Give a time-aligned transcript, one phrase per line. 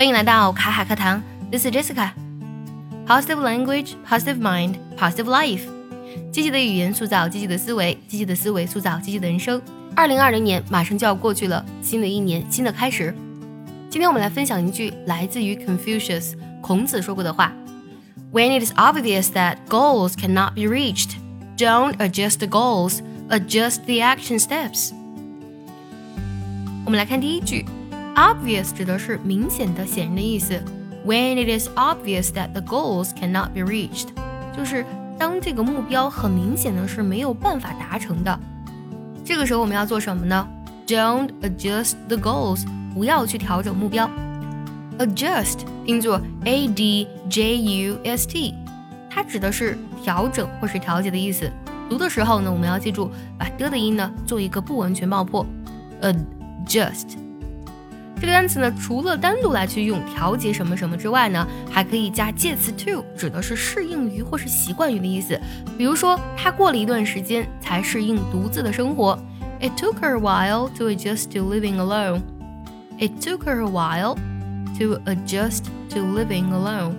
[0.00, 5.62] 欢迎来到卡卡课堂，This is Jessica。Positive language, positive mind, positive life。
[6.30, 9.60] 积极的语言塑造积极的思维，积极的思维塑造积极的人生。
[9.94, 13.14] 二零二零年马上就要过去了，新的一年，新的开始。
[13.88, 17.52] 今天我们来分享一句来自于 Confucius 孔子说过的话：
[18.32, 21.12] When it is obvious that goals cannot be reached,
[21.56, 22.98] don't adjust the goals,
[23.30, 24.92] adjust the action steps。
[26.84, 27.64] 我们来看第一句。
[28.15, 30.61] Obvious 指的是明显的、显然的意思。
[31.05, 34.09] When it is obvious that the goals cannot be reached，
[34.55, 34.85] 就是
[35.17, 38.39] 当这个目标很明显的是没有办法达成的，
[39.25, 40.47] 这个时候我们要做什么呢
[40.85, 44.09] ？Don't adjust the goals，不要去调整目标。
[44.99, 48.53] Adjust 拼作 A D J U S T，
[49.09, 51.49] 它指的是调整或是调节的意思。
[51.89, 53.09] 读的时候呢，我们要记住
[53.39, 55.43] 把的的音呢做一个不完全爆破。
[56.01, 57.20] Adjust。
[58.21, 65.41] 这个单词呢，除了单独来去用调节什么什么之外呢，还可以加介词 to，指的是适应于或是习惯于的意思。
[65.75, 69.17] 比如说，他过了一段时间才适应独自的生活。
[69.59, 72.21] It took her a while to adjust to living alone.
[72.99, 74.15] It took her a while
[74.77, 76.93] to adjust to living alone.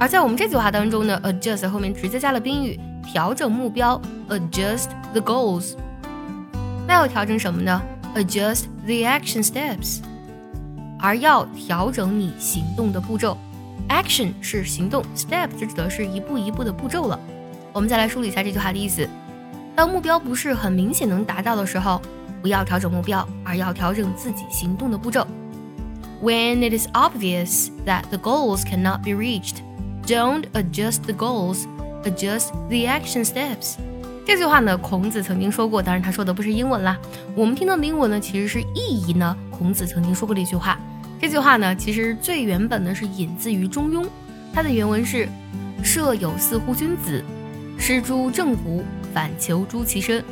[0.00, 5.74] 而在我们这句话当中呢，adjust 后面直接加了宾语，调整目标，adjust the goals。
[6.84, 7.80] 那要调整什么呢
[8.16, 10.00] ？Adjust the action steps。
[10.98, 13.36] 而要调整你行动的步骤
[13.88, 17.18] ，action 是行动，step 就指的是一步一步的步骤了。
[17.72, 19.08] 我们再来梳理一下这句话的意思：
[19.76, 22.00] 当目标不是很明显能达到的时候，
[22.42, 25.26] 不要调整目标，而要调整自己行动的步骤。
[26.20, 29.58] When it is obvious that the goals cannot be reached,
[30.04, 31.66] don't adjust the goals,
[32.02, 33.76] adjust the action steps.
[34.28, 36.98] 这句话呢，孔子曾经说过，当然他说的不是英文啦。
[37.34, 39.34] 我们听到的英文呢，其实是意义呢。
[39.50, 40.78] 孔子曾经说过的一句话，
[41.18, 44.02] 这句话呢，其实最原本呢是引自于《中庸》，
[44.52, 45.26] 它的原文是
[45.82, 47.24] ：“射有似乎君子，
[47.78, 48.84] 失诸正骨，
[49.14, 50.22] 反求诸其身。”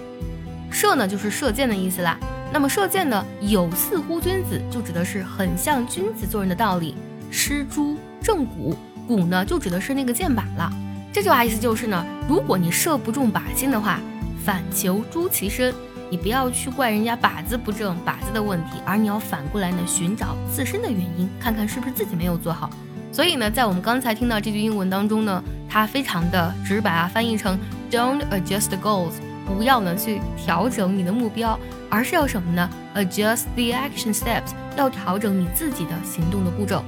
[0.70, 2.18] 射呢就是射箭的意思啦。
[2.52, 6.94] 那么射箭呢，有似乎君子，就指的是很像君子做人的道理。
[7.30, 8.76] 失诸正骨，
[9.08, 10.70] 骨呢就指的是那个箭靶了。
[11.16, 13.98] 这句话意思就是呢，如果你射不中靶心的话，
[14.44, 15.74] 反求诸其身，
[16.10, 22.68] 你不要去怪人家靶子不正、靶子的问题，而你要反过来呢寻找自身的原因，看看是不是自己没有做好。
[23.10, 27.58] 所以呢，在我们刚才听到这句英文当中呢，它非常的直白啊，翻译成
[27.90, 29.14] Don't adjust the goals，
[29.46, 36.84] 不要呢去调整你的目标，而是要什么呢？Adjust the action steps，要调整你自己的行动的步骤。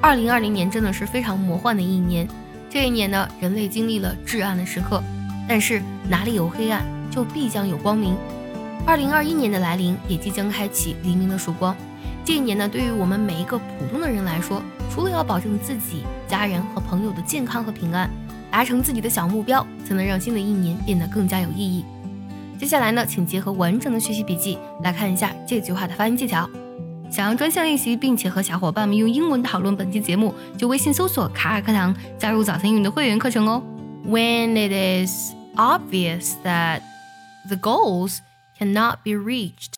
[0.00, 2.28] 二零二零年真的是非常魔幻的一年。
[2.74, 5.00] 这一年呢，人类经历了至暗的时刻，
[5.48, 8.16] 但是哪里有黑暗，就必将有光明。
[8.84, 11.76] 二零二一年的来临，也即将开启黎明的曙光。
[12.24, 18.10] 这一年呢，对于我们每一个普通的人来说，除了要保证自己、家人和朋友的健康和平安，
[18.50, 21.84] 达成自己的小目标，才能让新的一年变得更加有意义。
[22.58, 26.50] 接下来呢，请结合完整的学习笔记来看一下这句话的发音技巧。
[27.14, 33.62] 想要专项练习，并且和小伙伴们用英文讨论本期节目，就微信搜索“卡尔课堂”，加入早餐英语的会员课程哦。
[34.04, 34.72] When it
[35.06, 36.80] is obvious that
[37.46, 38.18] the goals
[38.58, 39.73] cannot be reached,